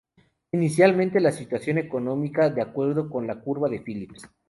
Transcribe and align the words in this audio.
Inicialmente, 0.51 1.19
la 1.19 1.31
situación 1.31 1.77
económica, 1.77 2.49
de 2.49 2.63
acuerdo 2.63 3.07
con 3.07 3.27
la 3.27 3.39
curva 3.39 3.69
de 3.69 3.81
Phillips. 3.85 4.27